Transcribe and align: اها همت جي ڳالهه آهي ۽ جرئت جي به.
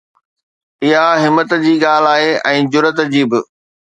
اها 0.87 1.07
همت 1.23 1.49
جي 1.63 1.73
ڳالهه 1.83 2.21
آهي 2.47 2.61
۽ 2.63 2.71
جرئت 2.77 2.99
جي 3.13 3.23
به. 3.35 3.39